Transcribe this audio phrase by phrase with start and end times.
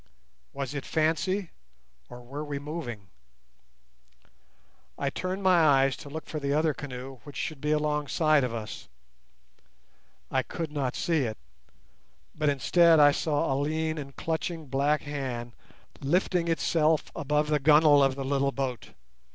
[0.51, 1.51] Was it fancy,
[2.09, 3.09] or were we moving?
[4.97, 8.51] I turned my eyes to look for the other canoe which should be alongside of
[8.51, 8.87] us.
[10.31, 11.37] I could not see it,
[12.33, 15.51] but instead I saw a lean and clutching black hand
[15.99, 18.93] lifting itself above the gunwale of the little boat.